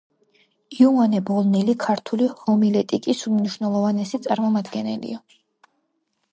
იოანე 0.77 1.19
ბოლნელი 1.29 1.75
ქართული 1.83 2.31
ჰომილეტიკის 2.41 3.23
უმნიშვნელოვანესი 3.35 4.21
წარმომადგენელია. 4.27 5.23